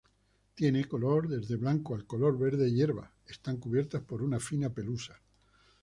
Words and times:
Tienen 0.55 0.87
color 0.87 1.27
desde 1.27 1.57
blanco 1.57 1.93
al 1.93 2.07
color 2.07 2.35
verde 2.39 2.71
hierba, 2.71 3.11
están 3.27 3.57
cubiertas 3.57 4.01
por 4.01 4.23
una 4.23 4.39
fina 4.39 4.71
pelusa. 4.71 5.19